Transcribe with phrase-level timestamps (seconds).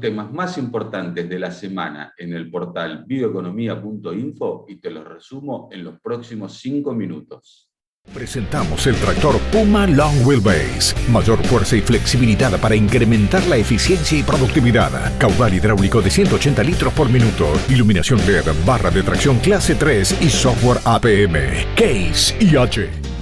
[0.00, 5.84] temas más importantes de la semana en el portal bioeconomía.info y te los resumo en
[5.84, 7.70] los próximos cinco minutos.
[8.14, 10.94] Presentamos el tractor Puma Long Wheelbase.
[11.10, 15.18] Mayor fuerza y flexibilidad para incrementar la eficiencia y productividad.
[15.18, 17.52] Caudal hidráulico de 180 litros por minuto.
[17.68, 21.34] Iluminación LED, barra de tracción clase 3 y software APM.
[21.74, 23.15] Case IH.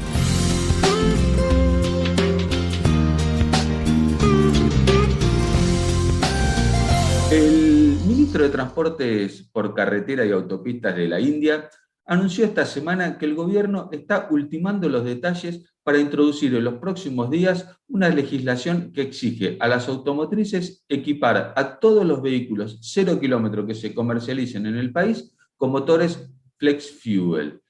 [8.54, 11.68] Transportes por Carretera y Autopistas de la India
[12.06, 17.28] anunció esta semana que el gobierno está ultimando los detalles para introducir en los próximos
[17.30, 23.66] días una legislación que exige a las automotrices equipar a todos los vehículos cero kilómetros
[23.66, 27.60] que se comercialicen en el país con motores flex fuel.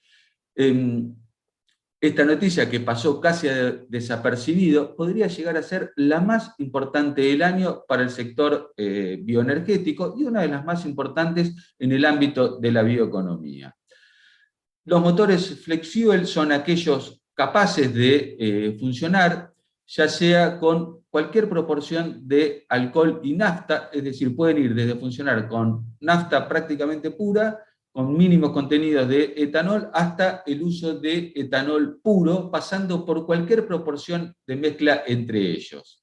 [0.55, 1.15] Em,
[2.07, 3.49] esta noticia que pasó casi
[3.89, 10.15] desapercibido podría llegar a ser la más importante del año para el sector eh, bioenergético
[10.15, 13.75] y una de las más importantes en el ámbito de la bioeconomía.
[14.85, 19.55] Los motores flexible son aquellos capaces de eh, funcionar
[19.87, 25.49] ya sea con cualquier proporción de alcohol y nafta, es decir, pueden ir desde funcionar
[25.49, 27.61] con nafta prácticamente pura
[27.95, 34.35] con mínimos contenidos de etanol hasta el uso de etanol puro, pasando por cualquier proporción
[34.45, 36.03] de mezcla entre ellos.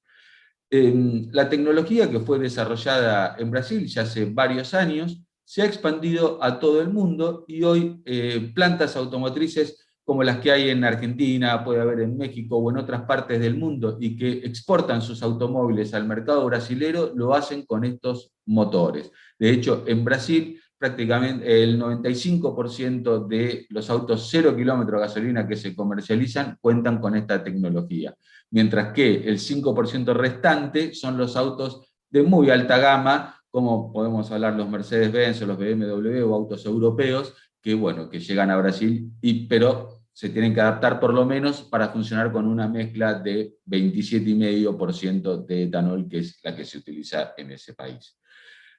[0.70, 6.42] Em, la tecnología que fue desarrollada en Brasil ya hace varios años se ha expandido
[6.42, 11.61] a todo el mundo y hoy eh, plantas automotrices como las que hay en Argentina,
[11.61, 15.94] puede haber en México o en otras partes del mundo y que exportan sus automóviles
[15.94, 19.11] al mercado brasilero, lo hacen con estos motores.
[19.38, 25.56] De hecho, en Brasil prácticamente el 95% de los autos cero kilómetros de gasolina que
[25.56, 28.16] se comercializan cuentan con esta tecnología,
[28.50, 34.55] mientras que el 5% restante son los autos de muy alta gama, como podemos hablar
[34.55, 39.45] los Mercedes-Benz o los BMW o autos europeos, que bueno, que llegan a Brasil, y,
[39.45, 45.45] pero se tienen que adaptar por lo menos para funcionar con una mezcla de 27,5%
[45.45, 48.17] de etanol, que es la que se utiliza en ese país.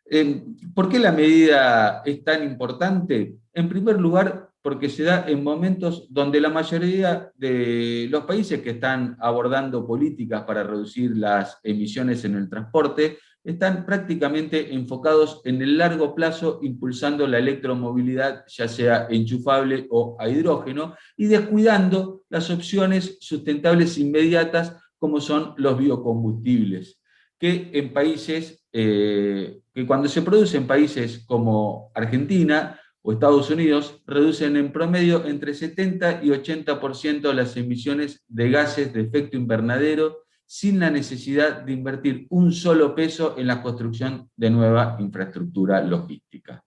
[0.04, 3.36] Em, ¿Por qué la medida es tan importante?
[3.52, 8.70] En primer lugar, porque se da en momentos donde la mayoría de los países que
[8.70, 15.76] están abordando políticas para reducir las emisiones en el transporte están prácticamente enfocados en el
[15.76, 23.19] largo plazo impulsando la electromovilidad, ya sea enchufable o a hidrógeno, y descuidando las opciones
[23.20, 27.00] sustentables inmediatas como son los biocombustibles,
[27.36, 34.03] que en países eh, que cuando se produce en países como Argentina o Estados Unidos,
[34.06, 40.81] reducen en promedio entre 70 y 80% las emisiones de gases de efecto invernadero sin
[40.81, 46.62] la necesidad de invertir un solo peso en la construcción de nueva infraestructura logística.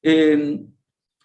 [0.00, 0.74] En,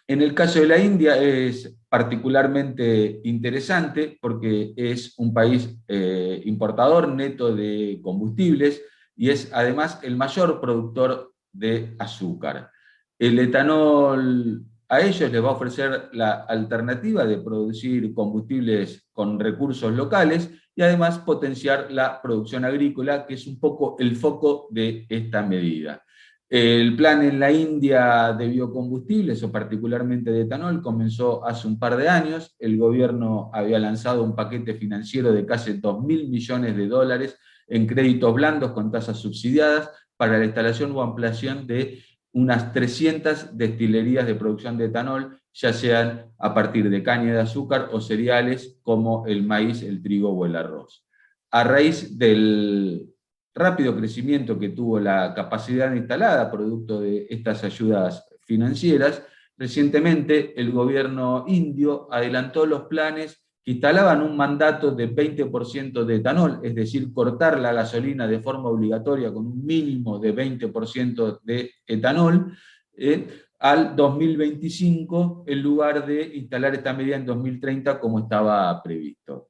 [0.07, 7.55] el caso de la India es particularmente interesante porque es un país eh, importador neto
[7.55, 8.81] de combustibles,
[9.19, 12.71] y es además el mayor productor de azúcar.
[13.19, 19.91] El etanol a ellos les va a ofrecer la alternativa de producir combustibles con recursos
[19.91, 25.43] locales y además potenciar la producción agrícola, que es un poco el foco de esta
[25.43, 26.01] medida.
[26.47, 31.97] El plan en la India de biocombustibles, o particularmente de etanol, comenzó hace un par
[31.97, 32.55] de años.
[32.57, 37.37] El gobierno había lanzado un paquete financiero de casi 2 mil millones de dólares
[37.69, 44.27] en créditos blandos con tasas subsidiadas para la instalación o ampliación de unas 300 destilerías
[44.27, 49.25] de producción de etanol, ya sean a partir de caña de azúcar o cereales como
[49.25, 51.05] el maíz, el trigo o el arroz.
[51.51, 53.09] A raíz del
[53.55, 59.23] rápido crecimiento que tuvo la capacidad instalada producto de estas ayudas financieras,
[59.57, 66.73] recientemente el gobierno indio adelantó los planes instalaban un mandato de 20% de etanol, es
[66.73, 72.57] decir, cortar la gasolina de forma obligatoria con un mínimo de 20% de etanol,
[72.97, 73.27] eh,
[73.59, 79.49] al 2025 en lugar de instalar esta medida en 2030 como estaba previsto.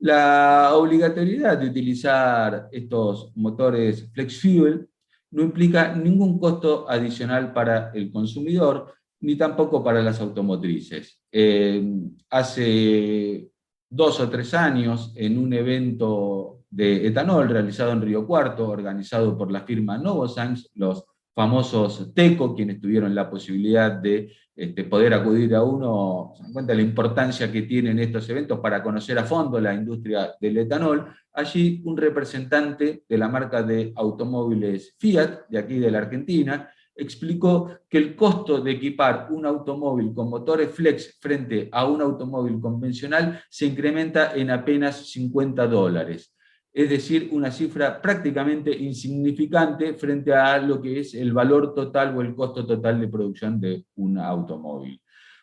[0.00, 4.88] La obligatoriedad de utilizar estos motores flex fuel
[5.30, 11.20] no implica ningún costo adicional para el consumidor, ni tampoco para las automotrices.
[11.30, 11.82] Eh,
[12.30, 13.48] hace
[13.88, 19.50] dos o tres años, en un evento de etanol realizado en Río Cuarto, organizado por
[19.50, 21.04] la firma Novozymes, los
[21.34, 26.72] famosos TECO, quienes tuvieron la posibilidad de este, poder acudir a uno, se dan cuenta
[26.72, 31.06] de la importancia que tienen estos eventos para conocer a fondo la industria del etanol.
[31.32, 37.70] Allí un representante de la marca de automóviles Fiat, de aquí de la Argentina, explicó
[37.88, 43.42] que el costo de equipar un automóvil con motores flex frente a un automóvil convencional
[43.48, 46.34] se incrementa en apenas 50 dólares
[46.72, 52.22] es decir, una cifra prácticamente insignificante frente a lo que es el valor total o
[52.22, 55.00] el costo total de producción de un automóvil.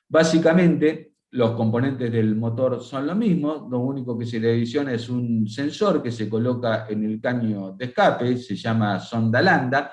[0.07, 5.07] Básicamente, los componentes del motor son los mismos, lo único que se le adiciona es
[5.07, 9.91] un sensor que se coloca en el caño de escape, se llama sonda lambda,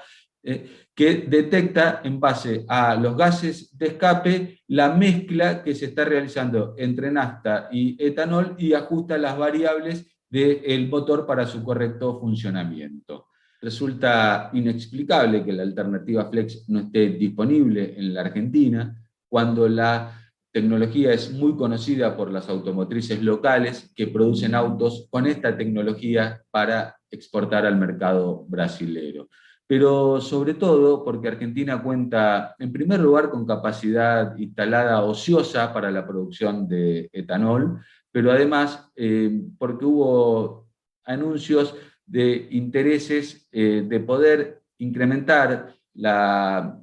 [0.48, 6.04] eh, que detecta en base a los gases de escape la mezcla que se está
[6.04, 13.26] realizando entre nafta y etanol y ajusta las variables del motor para su correcto funcionamiento.
[13.60, 18.96] Resulta inexplicable que la alternativa Flex no esté disponible en la Argentina
[19.28, 25.56] cuando la tecnología es muy conocida por las automotrices locales que producen autos con esta
[25.56, 29.28] tecnología para exportar al mercado brasilero.
[29.66, 36.06] Pero sobre todo porque Argentina cuenta, en primer lugar, con capacidad instalada ociosa para la
[36.06, 37.80] producción de etanol,
[38.12, 40.68] pero además eh, porque hubo
[41.04, 41.74] anuncios
[42.06, 46.80] de intereses eh, de poder incrementar la,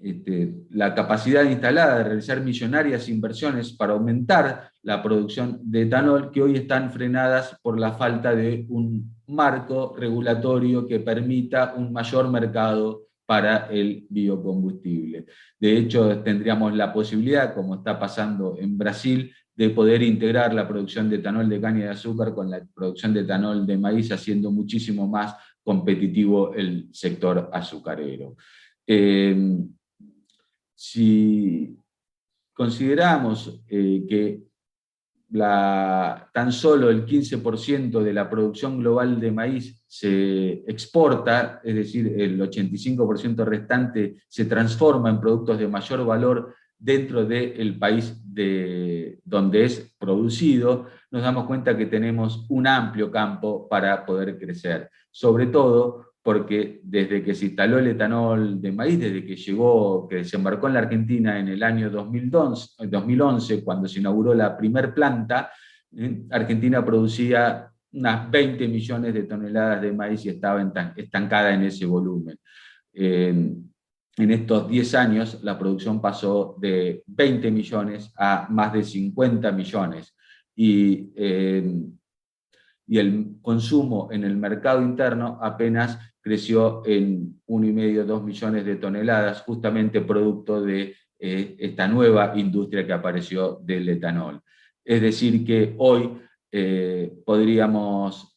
[0.00, 6.40] este, la capacidad instalada de realizar millonarias inversiones para aumentar la producción de etanol que
[6.40, 13.08] hoy están frenadas por la falta de un marco regulatorio que permita un mayor mercado
[13.26, 15.26] para el biocombustible.
[15.58, 21.10] De hecho, tendríamos la posibilidad, como está pasando en Brasil, de poder integrar la producción
[21.10, 25.08] de etanol de caña de azúcar con la producción de etanol de maíz, haciendo muchísimo
[25.08, 28.36] más competitivo el sector azucarero.
[28.86, 29.36] Eh,
[30.78, 31.76] si
[32.54, 34.44] consideramos eh, que
[36.32, 42.40] tan solo el 15% de la producción global de maíz se exporta, es decir, el
[42.40, 49.96] 85% restante se transforma en productos de mayor valor dentro del país de, donde es
[49.98, 54.88] producido, nos damos cuenta que tenemos un amplio campo para poder crecer.
[55.10, 60.16] Sobre todo porque desde que se instaló el etanol de maíz, desde que llegó, que
[60.16, 65.50] desembarcó en la Argentina en el año 2011, 2011 cuando se inauguró la primer planta.
[66.30, 72.38] Argentina producía unas 20 millones de toneladas de maíz y estaba estancada en ese volumen.
[72.92, 73.72] En
[74.18, 80.14] estos 10 años la producción pasó de 20 millones a más de 50 millones
[80.58, 81.74] eh,
[82.86, 85.98] y el consumo en el mercado interno apenas
[86.28, 92.92] creció en 1,5, 2 millones de toneladas, justamente producto de eh, esta nueva industria que
[92.92, 94.42] apareció del etanol.
[94.84, 96.10] Es decir, que hoy
[96.52, 98.36] eh, podríamos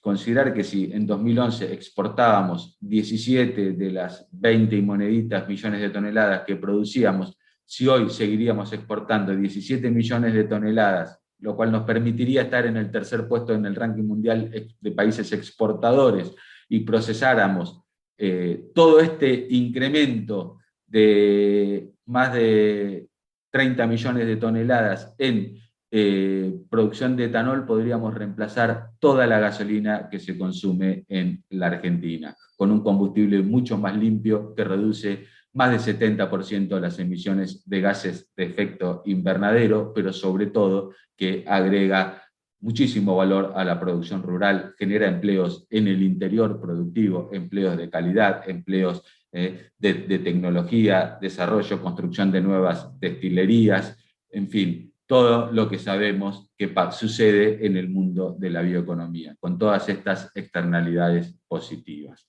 [0.00, 6.42] considerar que si en 2011 exportábamos 17 de las 20 y moneditas millones de toneladas
[6.46, 12.66] que producíamos, si hoy seguiríamos exportando 17 millones de toneladas, lo cual nos permitiría estar
[12.66, 14.50] en el tercer puesto en el ranking mundial
[14.80, 16.32] de países exportadores
[16.72, 17.82] y procesáramos
[18.16, 23.08] eh, todo este incremento de más de
[23.50, 25.58] 30 millones de toneladas en
[25.90, 32.34] eh, producción de etanol podríamos reemplazar toda la gasolina que se consume en la Argentina,
[32.56, 38.32] con un combustible mucho más limpio que reduce más del 70% las emisiones de gases
[38.34, 42.21] de efecto invernadero, pero sobre todo que agrega
[42.62, 48.48] muchísimo valor a la producción rural, genera empleos en el interior productivo, empleos de calidad,
[48.48, 49.02] empleos
[49.32, 53.98] eh, de, de tecnología, desarrollo, construcción de nuevas destilerías,
[54.30, 59.58] en fin, todo lo que sabemos que sucede en el mundo de la bioeconomía, con
[59.58, 62.26] todas estas externalidades positivas.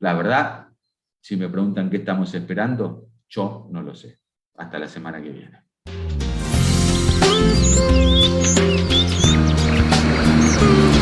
[0.00, 0.68] La verdad,
[1.20, 4.20] si me preguntan qué estamos esperando, yo no lo sé.
[4.54, 5.58] Hasta la semana que viene.
[10.60, 10.97] Ooh.